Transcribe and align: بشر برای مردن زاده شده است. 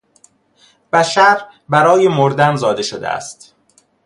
بشر 0.93 1.41
برای 1.69 2.07
مردن 2.07 2.55
زاده 2.55 2.83
شده 2.83 3.07
است. 3.07 3.55